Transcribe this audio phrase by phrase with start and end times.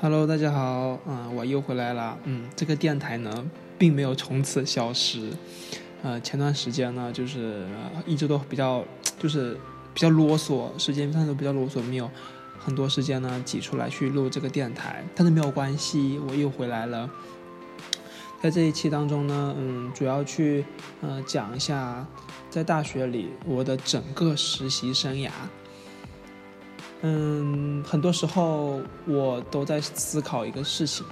[0.00, 3.44] Hello，大家好，嗯，我又回来了，嗯，这个电台呢，
[3.76, 5.32] 并没有从此消失，
[6.04, 7.66] 呃，前段时间呢，就是
[8.06, 8.84] 一直都比较，
[9.18, 9.58] 就是
[9.92, 12.08] 比较啰嗦，时间上都比较啰嗦，没有
[12.60, 17.10] 很多时间呢挤出来去录这个电台，但是没有关系，我又回来了，
[18.40, 20.64] 在这一期当中呢，嗯，主要去
[21.00, 22.06] 呃讲一下
[22.48, 25.30] 在大学里我的整个实习生涯。
[27.02, 31.06] 嗯，很多时候我都在思考一个事情：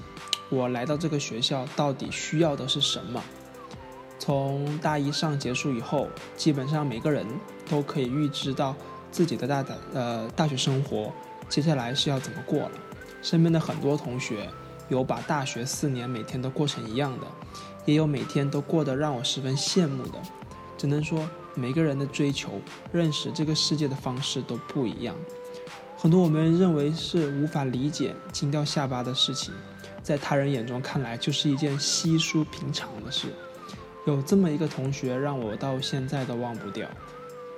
[0.49, 3.23] 我来到这个学校到底需要的是什么？
[4.19, 7.25] 从大一上结束以后，基本上每个人
[7.71, 8.75] 都可以预知到
[9.13, 11.13] 自己的大大呃大学生活
[11.49, 12.73] 接下来是要怎么过了。
[13.23, 14.49] 身边的很多同学
[14.89, 17.27] 有把大学四年每天都过成一样的，
[17.85, 20.21] 也有每天都过得让我十分羡慕的。
[20.77, 22.61] 只能说每个人的追求、
[22.93, 25.15] 认识这个世界的方式都不一样。
[25.97, 29.53] 很多我们认为是无法理解、惊掉下巴的事情，
[30.03, 33.29] 在他人眼中看来就是一件稀疏平常的事。
[34.07, 36.87] 有这么一个同学，让我到现在都忘不掉。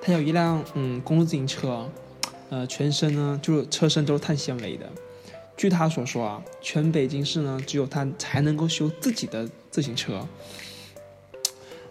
[0.00, 1.90] 他有一辆嗯公路自行车，
[2.48, 4.88] 呃，全身呢就是车身都是碳纤维的。
[5.56, 10.26] 据他所说啊，全北京市呢只有他才能够修自己的自行车。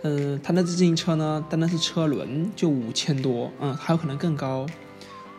[0.03, 4.65] 嗯，他那自行车呢，单单是车轮就五千多，嗯，还有可能更高。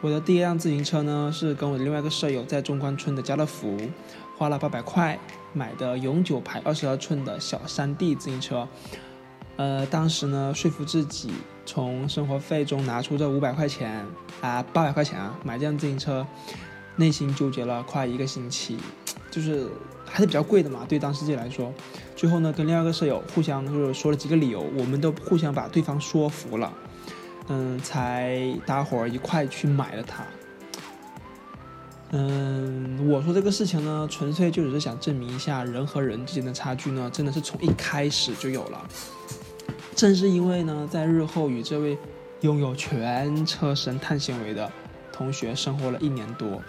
[0.01, 3.77] 我的第一辆自行车呢，是跟我的另外一个舍友在中关村的家乐福
[4.37, 5.19] 花了八百块
[5.53, 8.69] 买的永久牌二十二寸的小山地自行车。
[9.57, 11.33] 呃，当时呢，说服自己
[11.67, 14.07] 从生活费中拿出这五百块钱
[14.41, 16.25] 啊，八百块钱啊，买这辆自行车，
[16.95, 18.79] 内心纠结了快一个星期，
[19.33, 19.69] 就是
[20.07, 21.73] 还是比较贵的嘛，对当时自己来说。
[22.15, 26.73] 最后呢，跟另外一个舍友互相就是说了几个理由，我们都互相把对方说服了。
[27.49, 30.25] 嗯，才大伙儿一块去买了它。
[32.11, 38.87] 嗯，我说这个事情呢，纯粹就只是想证明一下，人和人之间的差距呢，真的是从一开始就有了。
[39.95, 41.99] 正是因为呢，在日后与这位
[42.41, 44.71] 拥有全车身碳纤维的
[45.13, 46.63] 同学生活了一年多，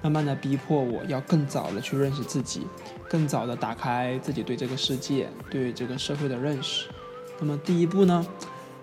[0.00, 2.66] 慢慢的逼迫我要更早的去认识自己，
[3.08, 6.88] 更早的打开自己对这个世界、对这个社会的认识。
[7.40, 8.24] 那么第一步呢？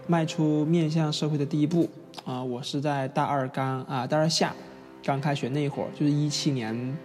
[0.08, 1.90] 迈出面向社会的第一步
[2.26, 2.44] 啊！
[2.44, 4.54] 我是在大二刚啊，大二下
[5.04, 6.98] 刚开学那会儿，就是一七年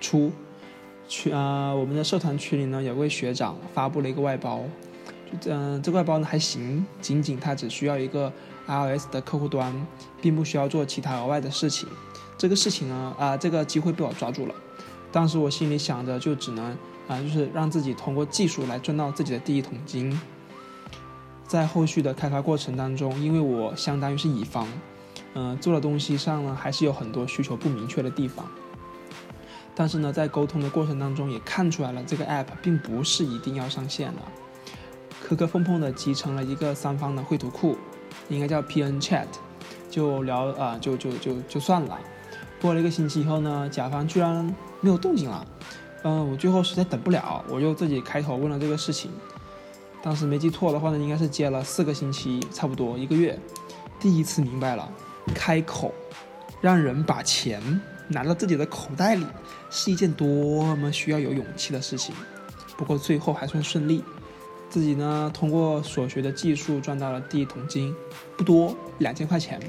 [0.00, 0.30] 初，
[1.08, 4.62] 去啊，我们的社团群里呢，有位学长发布了一个外包，
[5.40, 8.32] 就嗯，这个外包呢还行，仅仅他只需要一个
[8.66, 9.74] iOS 的客户端，
[10.22, 11.88] 并不需要做其他额外的事情。
[12.38, 14.54] 这个事情呢啊，这个机会被我抓住了。
[15.12, 16.64] 当时我心里想着，就只能
[17.08, 20.18] 啊，就是让自己通过技术来赚到自己的第一桶金。
[21.46, 24.66] 在后续的开发过程当中，因为我相当于是乙方，
[25.34, 28.44] 嗯，做的东西上呢还是有很多需求不明确的地方。
[29.74, 34.22] 但是呢，在沟通的过程当中也看出来了，这个 app 并不是一定要上线的，
[35.22, 37.76] 磕磕碰碰的集成了一个三方的绘图库，
[38.28, 39.26] 应该叫 PN Chat，
[39.90, 41.98] 就聊啊，就就就就算了。
[42.60, 45.46] 过了一个星期以后呢，甲方居然没有动静了，
[46.02, 49.10] 嗯，我最后实在等不了，我就自己开头问了这个事情。
[50.06, 53.36] 当时没记错的话呢，应该是接了四个星期，差不多一个月。
[53.98, 54.88] 第一次明白了，
[55.34, 55.92] 开口
[56.60, 57.60] 让人把钱
[58.06, 59.26] 拿到自己的口袋里，
[59.68, 62.14] 是一件多么需要有勇气的事情。
[62.76, 64.04] 不过最后还算顺利，
[64.70, 67.92] 自己呢通过所学的技术赚到了第一桶金，
[68.36, 69.60] 不多，两千块钱。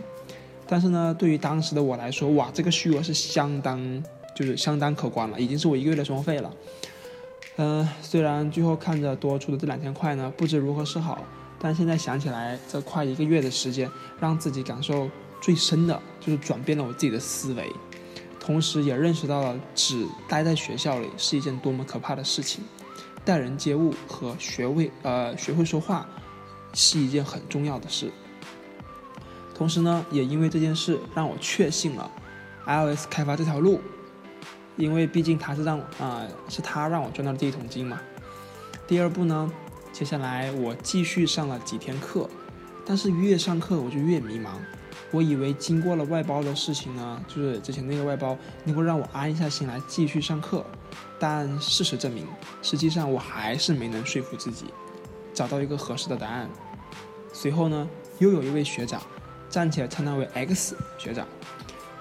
[0.67, 4.03] 但是呢，对于当时的我来说，哇，这个虚额是相当，
[4.35, 6.53] 就是相当可观了，已经是我一个月的生活费了。
[7.59, 11.25] 嗯，虽然最后看着多出的这两千块呢，不知如何是好，
[11.57, 15.09] 但现在想起来，这快一个月的时间，让自己感受
[15.41, 17.71] 最深的就是转变了我自己的思维，
[18.39, 22.63] 同时也认识到了只待在学校里是一件多么可怕的事情，
[23.25, 26.07] 待人接物和学会呃学会说话
[26.75, 28.11] 是一件很重要的事。
[29.55, 32.11] 同时呢，也因为这件事让我确信了
[32.67, 33.81] iOS 开发这条路。
[34.77, 37.99] 因为毕竟他是让啊，是他让我赚到了第一桶金嘛。
[38.87, 39.51] 第二步呢，
[39.91, 42.29] 接下来我继续上了几天课，
[42.85, 44.51] 但是越上课我就越迷茫。
[45.11, 50.63] 我以为经过了外包的事情呢，就是之前那个外包能够让我安下心来继续上课，
[51.17, 52.27] 但事实证明，
[52.61, 54.65] 实际上我还是没能说服自己
[55.33, 56.49] 找到一个合适的答案。
[57.33, 57.89] 随后呢，
[58.19, 59.01] 又有一位学长
[59.49, 61.25] 站起来称他为 X 学长，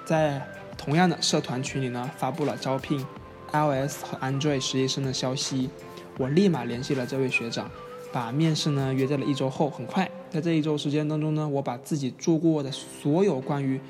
[0.05, 0.47] 在。
[0.87, 3.05] 同样的社团群里呢，发布了招聘
[3.51, 5.69] iOS 和 Android 实习生的消息。
[6.17, 7.69] 我立马联系了这位学长，
[8.13, 9.69] 把面试呢约在了一周后。
[9.69, 13.81] 很快，在这一周时间当中呢，我把自己做过的所有关于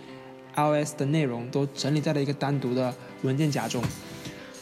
[0.54, 3.82] iOS 的内容都整理在了一个单独的文件夹中。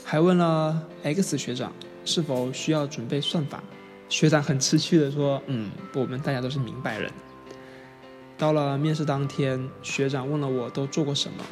[0.03, 1.73] 还问了 X 学长
[2.05, 3.63] 是否需要准备算法，
[4.09, 7.09] 学长很识趣的说：“嗯，我们大家都是明白人。”
[8.37, 11.45] 到了面试当天，学长问了我都做过什么，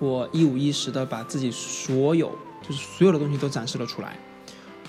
[0.00, 4.18] 我一五一十的把自己所有就是所有的东西都展示了出来，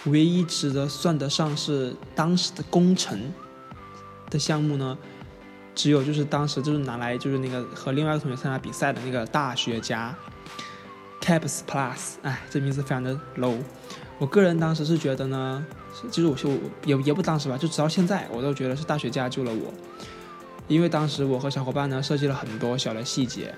[0.05, 3.31] 唯一值得算得上是当时的工程
[4.29, 4.97] 的项目呢，
[5.75, 10.15] 只有就是当时就是拿来就是那个和另外一个同学参加比赛的那个大学家。
[11.23, 13.55] Caps Plus，哎，这名字非常的 low。
[14.17, 15.63] 我个人当时是觉得呢，
[16.09, 16.49] 其实我就
[16.83, 19.71] 也也不当时吧，就直到现在，我都觉得是大学家救了我。
[20.67, 23.53] 因为当时我和小伙伴呢设计了很多小的细节，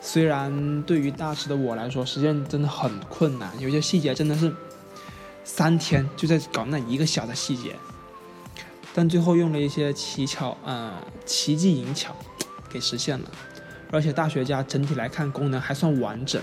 [0.00, 4.52] 虽然对于大师的我来说，实践真的很困难，有些细节真的是
[5.44, 7.74] 三天就在搞那一个小的细节，
[8.94, 10.92] 但最后用了一些奇巧，呃，
[11.26, 12.14] 奇技淫巧
[12.68, 13.30] 给实现了。
[13.90, 16.42] 而且大学家整体来看功能还算完整。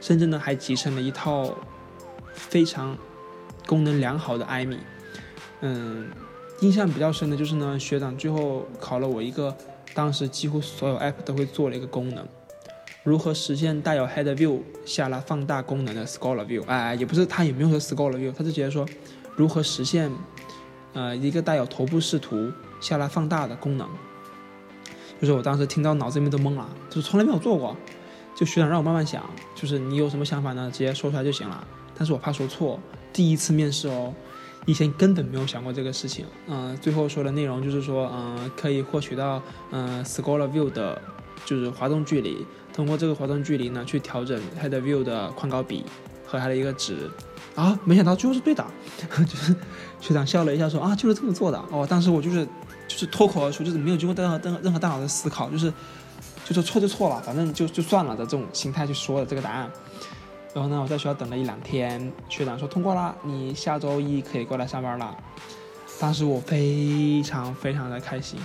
[0.00, 1.56] 甚至呢，还集成了一套
[2.34, 2.98] 非常
[3.68, 4.76] 功能良好的艾米。
[5.60, 6.10] 嗯，
[6.60, 9.56] 印象比较深的就是呢，学长最后考了我一个
[9.94, 12.26] 当时几乎所有 App 都会做的一个功能：
[13.04, 16.64] 如何实现带有 Head View 下拉放大功能的 Scholar View。
[16.66, 18.86] 哎，也不是，他也没有说 Scholar View，他是直接说
[19.34, 20.10] 如何实现
[20.92, 23.88] 呃一个带有头部视图下拉放大的功能。
[25.20, 27.76] 就是我当时听到脑子里面都懵了，就是从来没有做过。
[28.34, 29.22] 就学长让我慢慢想，
[29.54, 30.70] 就是你有什么想法呢？
[30.72, 31.66] 直接说出来就行了。
[31.96, 32.80] 但是我怕说错，
[33.12, 34.12] 第一次面试哦，
[34.64, 36.24] 以前根本没有想过这个事情。
[36.48, 39.40] 嗯，最后说的内容就是说，嗯，可以获取到
[39.70, 41.00] 嗯 Scholar View 的，
[41.44, 45.84] 就是滑动距离，通过这个滑动距离呢，去调整 Head View 的宽高比
[46.26, 47.10] 和它的一个值。
[47.54, 48.64] 啊，没想到最后是对的，
[49.26, 49.54] 就是
[50.00, 51.62] 学长笑了一下说啊，就是这么做的。
[51.70, 52.44] 哦，当时我就是
[52.88, 55.72] 就是脱口而出，就是没有经过任何任何任何大脑的思考，就是。
[56.44, 59.70] 就说错就错了，反正就就算了的这种心态去说的这个答案。
[60.52, 65.16] 然后呢，我在学校等了一两天，学长说通过了，你下周一可以过来上班了。
[66.00, 68.40] 当时我非常非常的开心，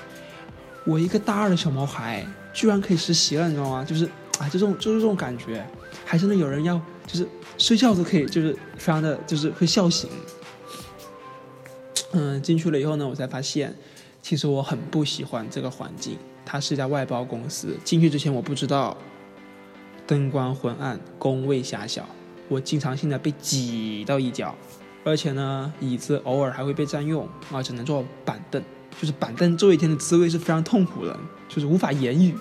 [0.86, 2.24] 我一个大二的小毛孩
[2.58, 3.86] 居然可以实习了，你知道吗？
[3.88, 4.04] 就是
[4.40, 5.64] 啊，就这种就是这种感觉，
[6.04, 7.28] 还真的有人要就是
[7.60, 10.10] 睡觉都可以，就是非常的就是会笑醒。
[12.14, 13.76] 嗯，进去了以后呢，我才发现，
[14.24, 16.18] 其实我很不喜欢这个环境。
[16.44, 17.78] 它是一家外包公司。
[17.84, 18.98] 进去之前我不知道，
[20.08, 22.10] 灯光昏暗，工位狭小，
[22.48, 24.56] 我经常性的被挤到一角，
[25.04, 28.64] 而且呢，椅子偶尔还会被占用，啊，只能坐板凳。
[29.00, 31.18] 就是板凳坐一天的滋味是非常痛苦的，
[31.48, 32.36] 就是无法言语。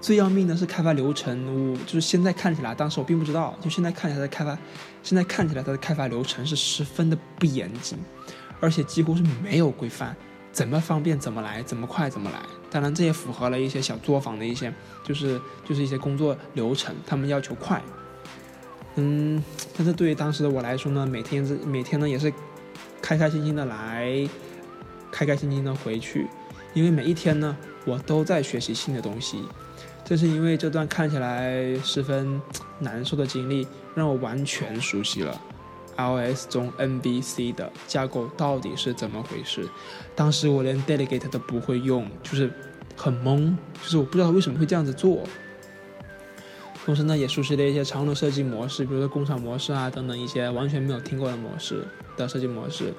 [0.00, 4.56] 最要命的是开发流程，我就是现在看起来，当时我并不知道，就现在看起来的开发，
[5.02, 7.98] 现在看起来它的开发流程是十分的不严谨，
[8.60, 10.16] 而且几乎是没有规范。
[10.52, 12.40] 怎么方便怎么来，怎么快怎么来。
[12.70, 14.72] 当然，这也符合了一些小作坊的一些，
[15.04, 17.80] 就是就是一些工作流程，他们要求快。
[18.96, 19.40] 嗯，
[19.76, 22.32] 但是对于当时的我来说呢，每天是每天呢也是
[23.00, 24.28] 开开心心的来，
[25.10, 26.26] 开开心心的回去，
[26.74, 29.42] 因为每一天呢我都在学习新的东西。
[30.04, 32.40] 正是因为这段看起来十分
[32.80, 35.40] 难受的经历，让我完全熟悉了。
[35.96, 39.68] iOS 中 NBC 的架构到底是怎么回事？
[40.16, 42.50] 当时我连 Delegate 都不会用，就是
[42.96, 45.20] 很懵，就是我不知道为什么会这样子做。
[46.84, 51.84] 同时呢，也熟悉了一些常用的设计模式，比如说工厂模式啊等等一些完全没有听过的模式
[52.16, 52.94] 的设计模式。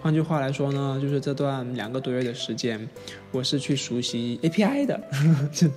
[0.00, 2.88] 换句话来说呢，就是这段两个多月的时间，
[3.32, 5.00] 我是去熟悉 API 的，
[5.52, 5.68] 就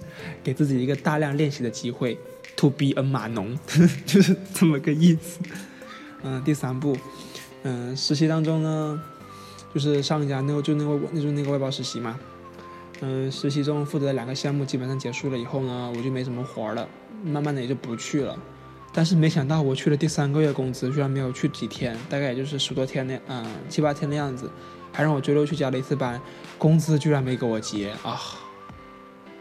[0.43, 2.17] 给自己一个大量练习的机会
[2.55, 3.57] ，To be a 码农，
[4.05, 5.39] 就是这么个意思。
[6.21, 6.95] 嗯，第三步，
[7.63, 9.01] 嗯，实习当中呢，
[9.73, 12.19] 就是上一家那个就那个那就那个外包实习嘛，
[12.99, 16.88] 嗯，实习中负责的两个项目基本上结束了以后呢，我就没什么活了，
[17.23, 18.38] 慢慢的也就不去了。
[18.91, 24.50] 但是没想到我去了第三个月，工资居然没有去几天，大概也就是十多天的，嗯，七八天的样子，
[24.91, 26.19] 还让我周六去加了一次班，
[26.58, 28.19] 工资居然没给我结啊！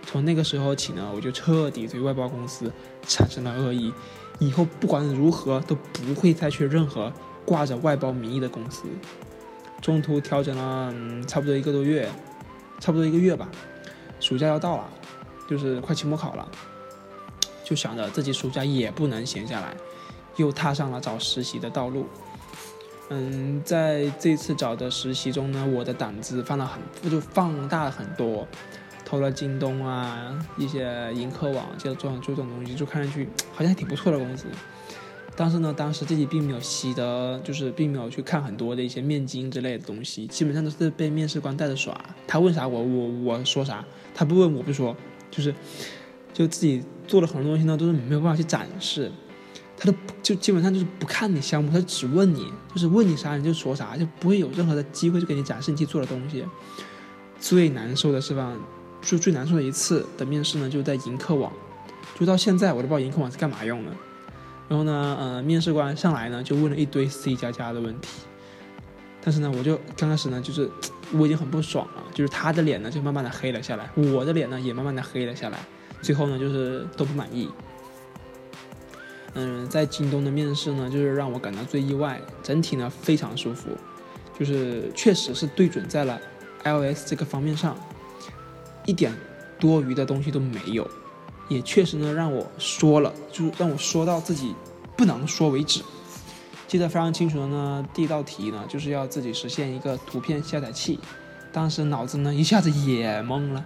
[0.04, 2.72] 从那个时候起呢，我就彻底对外包公司
[3.06, 3.92] 产生了恶意。
[4.38, 7.12] 以后不管如何都不会再去任何
[7.44, 8.84] 挂着外包名义的公司。
[9.80, 12.08] 中途调整了，嗯，差不多一个多月，
[12.80, 13.48] 差不多一个月吧。
[14.20, 14.88] 暑假要到了，
[15.48, 16.48] 就是快期末考了，
[17.68, 19.76] 就想着自己暑假也不能闲下来，
[20.36, 22.06] 又踏上了找实习的道路。
[23.10, 28.48] 嗯，在这次找的实习中呢，我的胆子放了很，就放大了很多。
[29.04, 34.46] 投了京东啊，一些盈科网，就这种这种东西，就看上去好像还挺不错的公司。
[35.34, 41.98] 但是呢，当时自己并没有习得，就是并没有去看很多的一些面经之类的东西，基本上都是被面试官带着耍。
[42.26, 43.84] 他问啥我我我说啥，
[44.14, 44.94] 他不问我不说，
[45.30, 45.54] 就是
[46.32, 49.10] 就自己做了很多东西呢，都是没有办法去展示。
[49.76, 56.44] 他都就基本上就是不看你项目，他只问你，就是问你啥你就说啥，就不会有任何的机会去给你展示你去做的东西。
[57.38, 58.52] 最难受的是吧？
[59.00, 61.52] 就最难受的一次的面试呢，就在盈客网，
[62.18, 63.92] 就到现在我都不知道盈客网是干嘛用的。
[64.68, 68.08] 然后呢，呃，面试官上来呢就问了一堆 C 加加的问题，
[69.22, 70.68] 但是呢，我就刚开始呢就是
[71.12, 75.58] 我已经很不爽了，就是他的脸呢就慢慢的黑了下来，我的脸呢也慢慢的黑了下来，
[76.02, 77.48] 最后呢就是都不满意。
[79.34, 83.70] 嗯，在京东的面试呢，就是让我感到最意外，整体呢非常舒服，
[84.38, 86.20] 就是确实是对准在了
[86.64, 87.76] iOS 这个方面上，
[88.86, 89.12] 一点
[89.60, 90.88] 多余的东西都没有。
[91.48, 94.54] 也确实呢，让我说了，就让我说到自己
[94.96, 95.82] 不能说为止。
[96.66, 100.98] 记得非常清楚的呢，第一道题呢，就是要自己实现一个图片下载器。
[101.50, 103.64] 当时脑子呢一下子也懵了，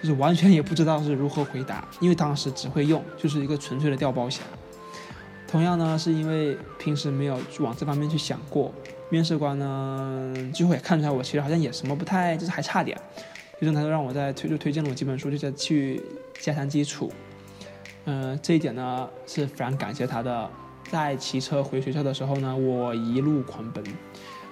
[0.00, 4.42] 就是完全也不知道是如何回答，因为当时只会用，就是一个纯粹的调包侠。
[5.46, 8.72] 同样呢，是因为平时没有往这方面去想过，
[9.08, 12.96] 面试官呢最后也看出来我其实好像也什么不太，就是还差点。
[13.58, 16.00] 于是他就让我在推就推荐了我几本书，就在去
[16.38, 17.12] 加强基础。
[18.06, 20.48] 嗯，这一点呢是非常感谢他的。
[20.90, 23.84] 在骑车回学校的时候呢，我一路狂奔，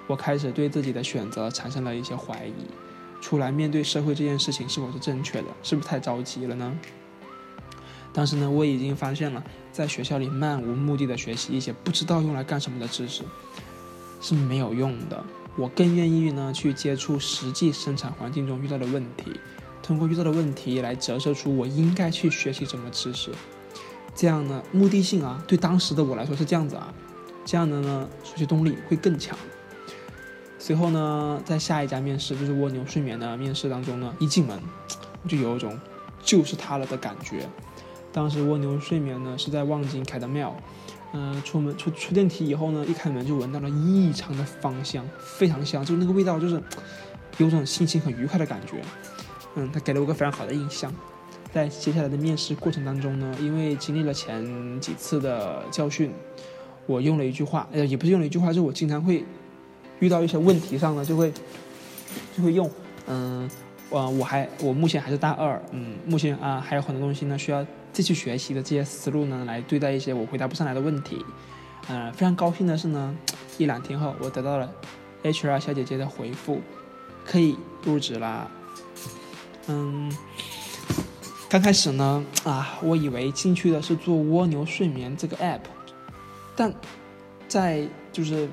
[0.06, 2.52] 我开始对自己的选择产生了一些怀疑。
[3.20, 5.48] 出来面对社会这件事情是否是正确的？
[5.62, 6.78] 是不是太着急了呢？
[8.12, 13.22] 当时呢，我已经发现了，在学校里漫无目的的学习一些不知道用来干什么的知识
[14.20, 15.22] 是没有用的。
[15.56, 19.38] 我更愿意呢去接触实际生产环境中遇到的问题，
[19.82, 23.30] 通过遇到的问题来折射出我应该去学习什么知识。
[24.14, 26.92] 这样呢，目的性啊，对当时的我来说是这样子啊，
[27.44, 29.36] 这样的呢，学习动力会更强。
[30.58, 34.60] 随后呢，在下一家面试，就是蜗牛睡眠的面试当中呢，一进门
[35.22, 35.78] 我就有一种
[36.22, 37.48] 就是他了的感觉。
[38.12, 40.54] 当时蜗牛睡眠呢是在望京开的庙。
[41.14, 46.62] 嗯，出门出出电梯以后呢，一开门就闻到了异常的芳香，非常香，就那个味道，就是
[47.38, 48.82] 有种心情很愉快的感觉。
[49.54, 50.92] 嗯，他给了我个非常好的印象。
[51.50, 56.12] 在接下来的面试过程当中呢，因为经历了前几次的教训，
[56.84, 59.24] 我用了一句话，呃，也不是用了一句话，就是我经常会
[60.00, 61.32] 遇到一些问题上呢，就会
[62.36, 62.70] 就会用，
[63.06, 63.50] 嗯，
[63.90, 67.64] 我我还我目前还是大二，嗯，目前啊还有很多东西呢需要。
[67.90, 71.24] 继续学习的这些思路呢，来对待一些我回答不上来的问题。
[71.88, 73.12] 嗯，非常高兴的是呢，
[73.56, 74.70] 一两天后我得到了
[75.24, 76.60] HR 小姐姐的回复，
[77.24, 78.46] 可以入职啦。
[79.66, 80.14] 嗯，
[81.48, 85.62] 刚开始呢，啊，我以为进去的是做蜗牛睡眠这个 app，
[86.54, 86.72] 但
[87.48, 88.48] 在就是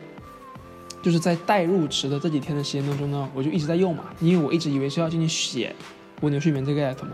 [1.05, 5.75] 就是在待入职的这几天的时间当中呢，我就一直在用嘛，因为我一直以为是要进去写
[6.21, 7.11] 蜗牛睡眠这个 app 嘛。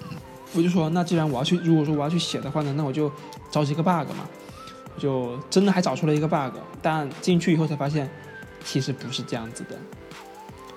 [0.56, 3.12] 我就说，那既然我要去，如果说我要去写的话呢，那我就
[3.50, 4.26] 找几个 bug 嘛，
[4.98, 8.08] 就真的还找出了一个 bug，但进去以后才发现，
[8.64, 9.76] 其实不是这样子的。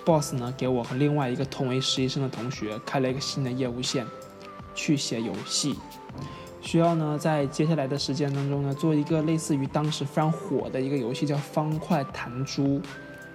[0.03, 4.05] boss 呢，给我和另外一个同为实习生的同学开了一个新的业务线，
[4.75, 5.77] 去写游戏，
[6.61, 12.81] 需要呢在接下来的时间当中呢，做一个类似于当时非常火的一个游戏叫方块弹珠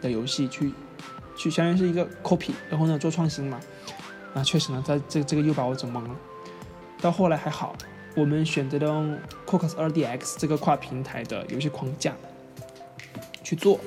[0.01, 0.73] 的游戏，去
[1.37, 3.59] 去相当于是一个 copy，然后呢做创新嘛。
[4.35, 6.11] 啊，确实呢，在这这个又把我整懵了。
[7.01, 7.75] 到后来还好，
[8.17, 9.17] 我们选择了用
[9.47, 12.15] Cocos 2DX 这个跨平台的游戏框架
[13.43, 13.79] 去做。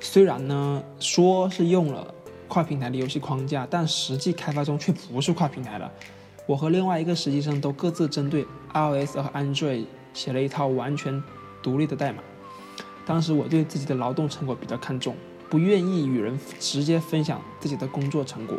[0.00, 2.12] 虽然呢说是用了
[2.48, 5.90] 跨平台的游戏框架，但实际开发中却不是跨平台的。
[6.46, 11.22] 我和另外一个实习生都各自针对 iOS 和 Android 写了一套完全
[11.62, 12.22] 独立的代码。
[13.06, 15.16] 当时我对自己的劳动成果比较看重，
[15.48, 18.58] 不愿意与人直接分享自己的工作成果。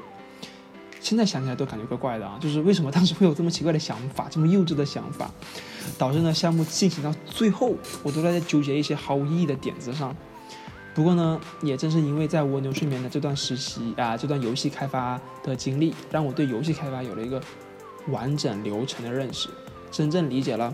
[0.99, 5.29] 现在想起来都感觉怪怪的啊，就是为什么当时会有这么奇怪的想法，这么幼稚的想法，
[5.97, 10.13] 导致呢项目进行到最后，我都在纠结一些毫无意义的点子上。
[10.95, 17.41] 不过呢，也正是因为在蜗牛睡眠的这段实习啊，这段游戏开发的经历，让我对游戏开发有了一个
[18.07, 19.47] 完整流程的认识，
[19.97, 20.71] 真正理解了，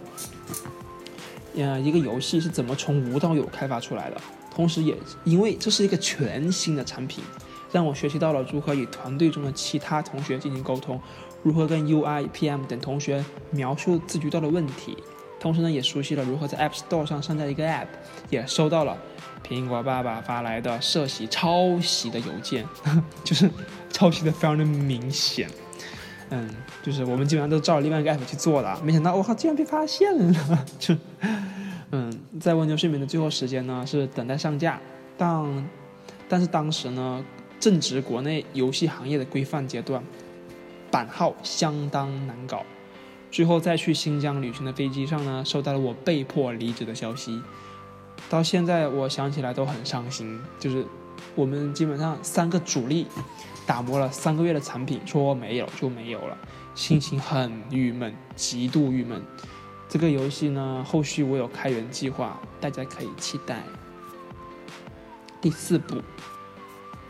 [1.55, 4.17] 嗯，一个游戏是怎么从无到有开发出来的。
[4.53, 7.23] 同时，也因为这是一个全新的产品。
[7.71, 10.99] 让我学习到了如何与团队中的其他同学进行沟通，
[11.41, 14.97] 如何跟 UI、PM 等同学描述自己遇到的问题，
[15.39, 17.87] 同时呢，也熟悉了如何在 App Store 上上架一个 App，
[18.29, 18.97] 也收到了
[19.47, 22.67] 苹果爸爸发来的涉嫌抄袭的邮件，
[23.23, 23.49] 就是
[23.89, 25.49] 抄袭的非常的明显。
[26.33, 26.49] 嗯，
[26.81, 30.33] 就是我们基本上都照另外一个 App 去做的，没想到我靠，竟然被发现了！
[30.79, 30.95] 就，
[31.91, 34.79] 嗯，在蜗牛睡眠的最后时间呢，是等待上架，
[35.17, 35.69] 但
[36.27, 37.23] 但是当时呢。
[37.59, 40.03] 正值国内游戏行业的规范阶段，
[40.91, 42.65] 版号相当难搞，
[43.31, 47.41] 最后再去新疆旅行的飞机上呢，收到了我被迫离职的消息。
[48.29, 50.85] 到现在我想起来都很伤心，就是
[51.35, 53.07] 我们基本上三个主力
[53.65, 56.37] 打磨了三个月的产品，说没有就没有了，
[56.75, 59.21] 心情很郁闷，极度郁闷。
[59.87, 63.63] 这个游戏呢，后续我有开源计划，大家可以期待。
[65.39, 66.01] 第四步，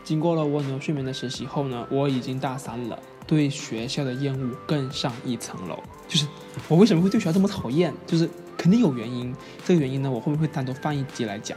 [0.02, 5.82] 经过了蜗牛睡眠的实习后呢，我已经大三了，对学校的厌恶更上一层楼。
[6.06, 6.26] 就是
[6.68, 7.94] 我为什么会对学校这么讨厌？
[8.06, 9.34] 就是肯定有原因，
[9.64, 11.56] 这个原因呢，我会不会单独放一集来讲。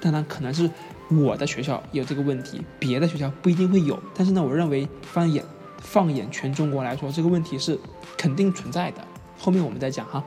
[0.00, 0.70] 当然，可能是
[1.10, 3.98] 我的学校有这个问题，别的学校不一定会有。
[4.14, 5.44] 但是呢，我认为放眼
[5.80, 7.78] 放眼全中国来说，这个问题是
[8.16, 9.02] 肯定存在的。
[9.38, 10.22] 后面我们再讲哈。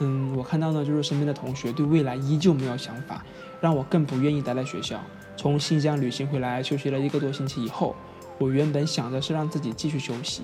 [0.00, 3.24] 嗯，我看到呢，就是身边的同学对未来依旧没有想法，
[3.60, 5.00] 让我更不愿意待在学校。
[5.36, 7.94] 从新疆旅行回来，休息了一个多星期以后，
[8.38, 10.42] 我原本想着是让自己继续休息，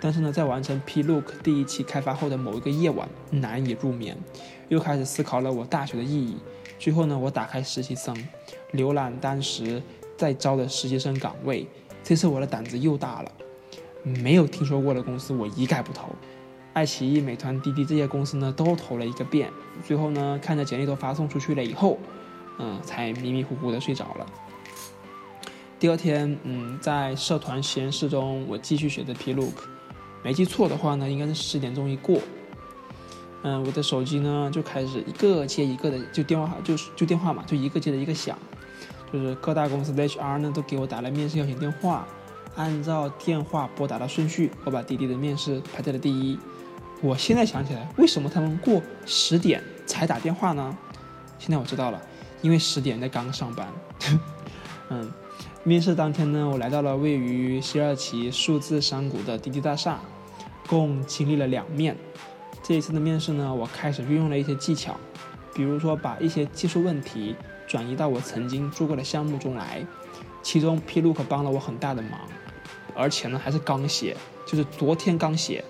[0.00, 4.16] 但是呢，在完成 P Look 第一期开发后的某一个夜晚，难以入眠，
[4.68, 6.36] 又开始思考了我大学的意义。
[6.78, 8.14] 最后呢，我打开实习生，
[8.72, 9.82] 浏览当时
[10.16, 11.66] 在招的实习生岗位，
[12.02, 13.32] 这次我的胆子又大了，
[14.04, 16.08] 没有听说过的公司我一概不投。
[16.72, 19.50] 爱奇艺、美团、滴滴这些公司呢，都投了一个遍。
[19.84, 21.98] 最后呢，看着简历都发送出去了以后，
[22.58, 24.26] 嗯，才迷迷糊糊的睡着了。
[25.80, 29.68] 第二天，嗯，在社团实验室中，我继续学着 P Look。
[30.22, 32.20] 没记错的话呢，应该是十点钟一过，
[33.42, 38.38] 嗯，我的手机呢就开始一个接一个的，就电话就是就电话嘛，就一个接着一个响。
[39.12, 42.06] 就是各大公司的 HR 呢都给我打了面试邀请电话，
[42.54, 46.38] 按照电话拨打的顺序，我把滴滴的面试排在了第一。
[47.02, 50.76] 我现在想起来，为什么他们过十点才打电话呢？
[51.38, 52.00] 现在我知道了，
[52.42, 53.66] 因为十点在刚上班。
[54.90, 55.10] 嗯，
[55.64, 59.98] 面试当天呢，我来到了位于西二旗数字山谷的滴滴大厦，
[60.68, 61.96] 共经历了两面。
[62.62, 64.94] 这一次的面试呢，我开始运用了一些技巧，
[65.54, 67.34] 比如说把一些技术问题
[67.70, 69.86] 转移到我曾经做过的项目中来，
[70.42, 72.20] 其中 P Look 帮了我很大的忙，
[72.96, 75.64] 而且呢还是刚写，就是昨天刚写。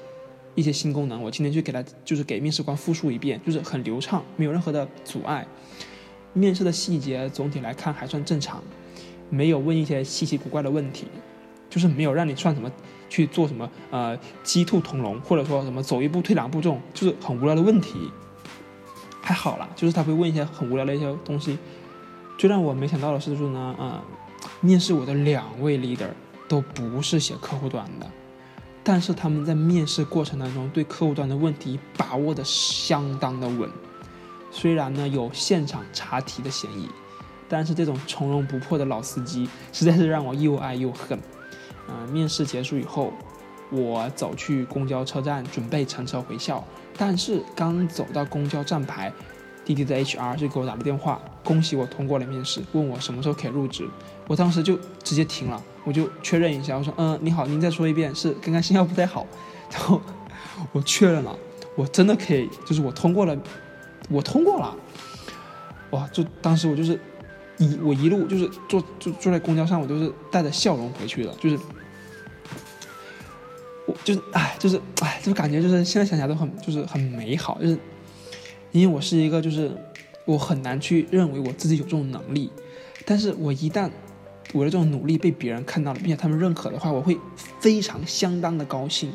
[0.55, 5.47] 一些新功能，我今天就给他，就是给面试官复述一遍，就是很流畅，没有任何的阻碍。
[6.33, 8.63] 面试的细节总体来看还算正常，
[9.29, 11.07] 没有问一些稀奇古怪的问题，
[11.69, 12.71] 就是没有让你算什么
[13.09, 18.11] 去做什么呃鸡兔同笼，或者说什么走一步退两步这种，就是很无聊的问题。
[19.23, 21.57] 还好啦，就是他会问一些很无聊的一些东西。
[22.41, 24.03] 最让我没想到的是是呢，呃，
[24.63, 26.09] 面试我的两位 leader
[26.49, 28.11] 都不是写客户端的。
[28.83, 33.69] 但是他们在面试过程当中对客户端的问题把握的相当的稳，
[34.51, 36.89] 虽然呢有现场查题的嫌疑，
[37.47, 41.21] 但是这种从容不迫的老司机实在是让我又爱又恨。
[41.91, 43.13] 嗯，面试结束以后，
[43.69, 46.65] 我走去公交车站准备乘车回校，
[46.97, 49.13] 但是刚走到公交站牌。
[49.75, 53.89] 滴滴的 HR 就给我打了电话，恭喜我通过了面试，问我什么时候可以入职。
[54.27, 59.25] 我当时就直接停了，我就确认一下，我说：“嗯，你好，您再说一遍，是刚刚信号不太好。”
[59.71, 60.01] 然后
[60.73, 61.37] 我确认了，
[61.77, 63.39] 我真的可以，就是我通过了，
[64.09, 64.75] 我通过了。
[65.91, 66.09] 哇！
[66.13, 66.99] 就当时我就是
[67.59, 71.57] 一我一路就是坐就坐在公交上，我都是带着笑容回去的，就是
[73.87, 77.79] 我就是哎，就是哎，就感觉就是现在想起来都很就是很美好，就是。
[78.73, 79.71] 因为我是一个，就是
[80.25, 82.51] 我很难去认为我自己有这种能力，
[83.05, 83.91] 但是我一旦
[84.53, 87.19] 我的这种努力被别人看到了，并且他们认可的话，我会
[87.59, 89.13] 非常相当的高兴，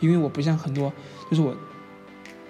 [0.00, 0.92] 因为我不像很多，
[1.30, 1.56] 就是我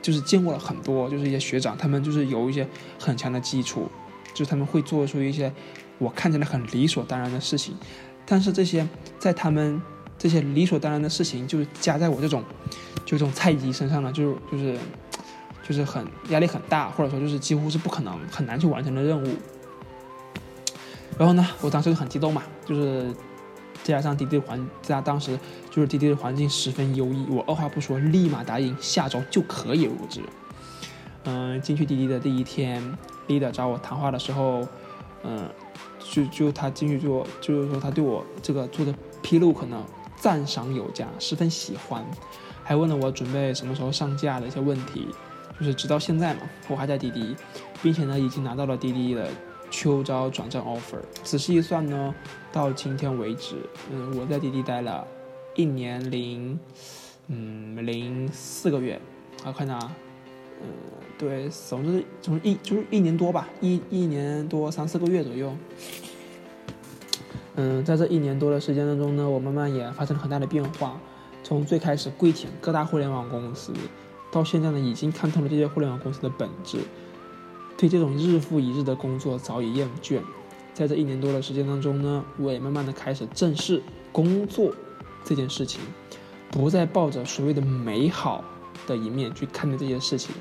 [0.02, 2.66] 就是见过了很多，就是一些学长，他们就是有一些
[2.98, 3.88] 很强的基础，
[4.34, 5.52] 就是他们会做出一些
[5.98, 7.76] 我看起来很理所当然的事情，
[8.26, 9.80] 但是这些在他们
[10.18, 12.42] 这些理所当然的事情，就是加在我这种
[13.04, 14.76] 就这种菜鸡身上呢，就是就是。
[15.70, 19.36] 就是很压力很大，或者说就是几乎是不可能很难去完成的任务。
[21.16, 23.12] 然后呢，我当时就很激动嘛，就是
[23.84, 25.38] 再加上滴滴环，在当时
[25.70, 30.20] 就是滴滴的环境十分优异，我二话不说立马答应下周就可以入职。
[31.22, 32.82] 嗯，进去滴滴的第一天
[33.28, 34.66] ，leader 找我谈话的时候，
[35.22, 35.48] 嗯，
[36.00, 39.84] 就就他进去做就是说他对我这个做的披露可能
[40.16, 42.04] 赞赏有加，十分喜欢，
[42.64, 45.06] 还问了我准备什么时候上架的一些问题。
[45.60, 47.36] 就是直到现在嘛，我还在滴滴，
[47.82, 49.28] 并且呢，已经拿到了滴滴的
[49.70, 50.98] 秋招转正 offer。
[51.22, 52.14] 仔细一算呢，
[52.50, 53.56] 到今天为止，
[53.92, 55.06] 嗯，我在滴滴待了
[55.54, 56.58] 一年零，
[57.28, 58.98] 嗯，零四个月。
[59.44, 59.78] 啊看啊，
[60.62, 60.66] 嗯，
[61.18, 65.54] 对，总之就是一就是一年多吧，一一年多三四个月左右。
[67.56, 70.98] 嗯，在这一年多的时间当中呢，我慢慢也发生了很大的变化。
[71.42, 73.72] 从最开始跪舔各大互联网公司，
[74.30, 76.78] 到现在呢，已经看透了这些互联网公司的本质，
[77.76, 80.20] 对这种日复一日的工作早已厌倦。
[80.72, 84.72] 在这一年多的时间当中呢，我也慢慢的开始正视工作
[85.24, 85.80] 这件事情，
[86.50, 88.44] 不再抱着所谓的美好
[88.86, 90.34] 的一面去看待这些事情，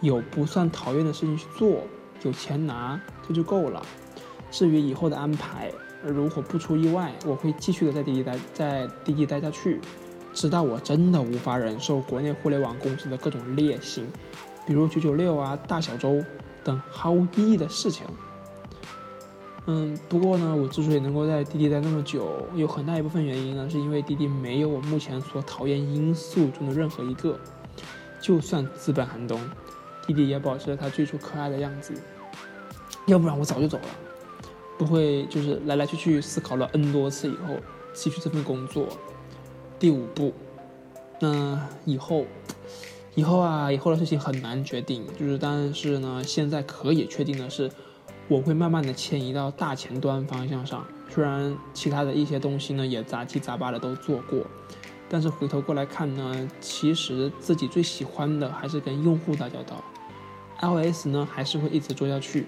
[0.00, 1.82] 有不算讨厌的事情去做，
[2.24, 3.80] 有钱拿这就够了。
[4.50, 5.70] 至于以后的安排，
[6.02, 9.80] 如果不出意外，我会继续的在滴滴待，在滴滴待下去，
[10.32, 14.06] 直到我真的无法忍受国内互联网公司的各种劣行，
[14.66, 16.22] 比如九九六啊、大小周
[16.62, 18.06] 等毫无意义的事情。
[19.66, 27.38] 嗯，不过呢，我之所以能够在滴滴待那么久，有很大一部分原因呢，是因为滴滴没有我目前所讨厌因素中的任何一个。
[28.20, 29.40] 就算资本寒冬，
[30.06, 31.92] 滴滴也保持了它最初可爱的样子。
[33.06, 33.84] 要不然我早就走了，
[34.78, 37.54] 不会就是来来去去思考了 N 多次以后，
[37.92, 38.88] 继续这份工作。
[39.78, 40.32] 第五步，
[41.20, 42.24] 那以后，
[43.14, 47.70] 以后啊，以后的事情很难决定，就是但是呢，现在可以确定的是。
[48.30, 54.44] 我会慢慢的迁移到大前端方向上，虽然其他的一些东西呢也杂七杂八的都做过，
[55.08, 59.82] 但是回头过来看呢，其实自己最喜欢的还是跟用户打交道
[60.60, 62.44] ，iOS 呢还是会一直做下去。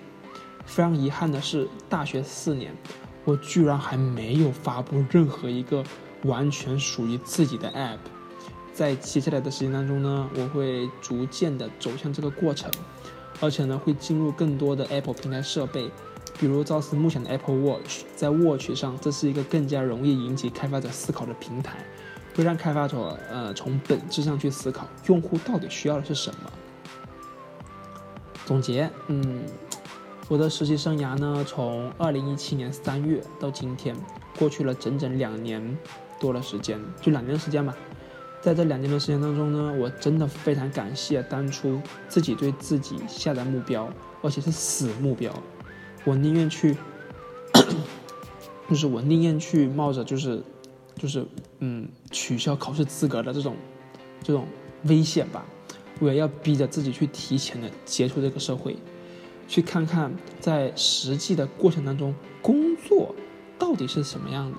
[0.66, 2.76] 非常遗憾的是，大学四年，
[3.24, 5.82] 我居然还没有发布任何一个
[6.24, 7.98] 完全属于自己的 App。
[8.72, 12.70] 在接下来的时间当中呢，我会逐渐的走向这个过程。
[13.42, 15.90] 而且呢，会进入更多的 Apple 平台设备，
[16.38, 21.78] 比如造似目前的 Apple Watch，在 Watch 上，这是一个更加容易引起开发者思考的平台，
[22.37, 26.52] 会让开发者呃从本质上去思考用户到底需要的是什么。
[28.44, 29.42] 总结，嗯，
[30.28, 33.96] 我的实习生涯呢，从2017年3月到今天，
[34.38, 35.78] 过去了整整两年
[36.20, 37.74] 多的时间，就两年的时间吧。
[38.40, 45.30] 在这两年的时间当中呢，我真的非常感谢当初自己对自己下的目标，而且是死目标。
[46.04, 46.74] 我宁愿去，
[48.70, 50.42] 就是我宁愿去冒着就是
[50.96, 51.26] 就是
[51.59, 53.56] 嗯取消考试资格的这种
[54.22, 54.46] 这种
[54.85, 55.44] 危险吧，
[55.98, 58.74] 我也要逼着自己去提前的接触这个社会，
[59.46, 63.14] 去看看在实际的过程当中工作
[63.59, 64.59] 到底是什么样的，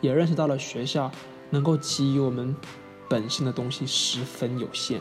[0.00, 1.10] 也认识到了学校
[1.50, 2.54] 能够给予我们。
[3.10, 5.00] 本性的东西十分有限。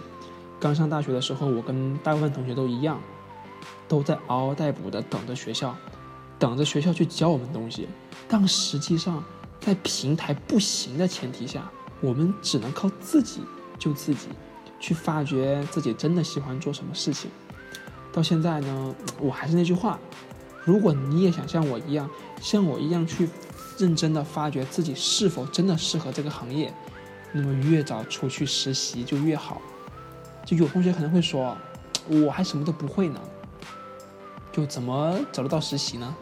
[0.61, 3.01] 刚上大学的时候，我跟大部分同学都一样，
[3.85, 5.75] 都在嗷嗷待哺的等着学校，
[6.39, 7.85] 等着学校去教我们东西。
[8.29, 9.21] 但实际上，
[9.59, 13.41] 在平台不行的前提下，我们只能靠自己
[13.77, 14.29] 救自己，
[14.79, 17.29] 去发掘自己真的喜欢做什么事情。
[18.13, 19.99] 到现在呢，我还是那句话：
[20.63, 23.27] 如果你也想像我一样，像我一样去
[23.77, 26.73] 认真的发掘自己是否真的适合这个行业。
[27.31, 29.61] 那么越早出去实习就越好。
[30.45, 31.57] 就有同学可能会说，
[32.07, 33.19] 我还什么都不会呢，
[34.51, 36.15] 就怎么找得到实习呢？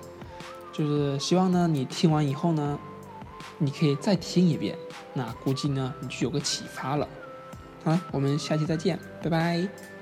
[0.74, 2.80] 就是希望呢，你听完以后呢，
[3.60, 4.76] 你可以再听一遍，
[5.14, 7.08] 那估计呢，你就有个启发了。
[7.84, 9.95] 好了，我们下期再见，拜拜。